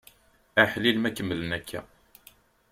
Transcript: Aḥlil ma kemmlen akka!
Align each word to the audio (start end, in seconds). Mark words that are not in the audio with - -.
Aḥlil 0.61 0.97
ma 0.99 1.09
kemmlen 1.11 1.51
akka! 1.57 1.81